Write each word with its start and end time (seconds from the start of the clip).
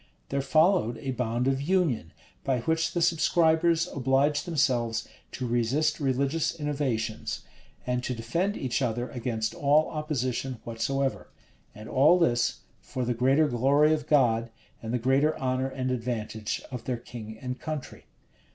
There 0.29 0.41
followed 0.41 0.97
a 0.97 1.11
bond 1.11 1.47
of 1.47 1.61
union, 1.61 2.11
by 2.43 2.61
which 2.61 2.91
the 2.93 3.03
subscribers 3.03 3.87
obliged 3.93 4.45
themselves 4.47 5.07
to 5.33 5.45
resist 5.45 5.99
religious 5.99 6.59
innovations, 6.59 7.41
and 7.85 8.03
to 8.05 8.15
defend 8.15 8.57
each 8.57 8.81
other 8.81 9.11
against 9.11 9.53
all 9.53 9.91
opposition 9.91 10.59
whatsoever: 10.63 11.29
and 11.75 11.87
all 11.87 12.17
this, 12.17 12.61
for 12.81 13.05
the 13.05 13.13
greater 13.13 13.47
glory 13.47 13.93
of 13.93 14.07
God, 14.07 14.49
and 14.81 14.91
the 14.91 14.97
greater 14.97 15.37
honor 15.37 15.67
and 15.69 15.91
advantage 15.91 16.63
of 16.71 16.85
their 16.85 16.97
king 16.97 17.37
and 17.39 17.59
country. 17.59 18.05